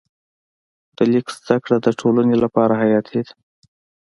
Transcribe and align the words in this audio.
د 0.97 0.99
لیک 1.11 1.27
زده 1.37 1.57
کړه 1.63 1.77
د 1.81 1.87
ټولنې 1.99 2.35
لپاره 2.43 2.73
حیاتي 2.81 3.19
وه. 3.25 3.31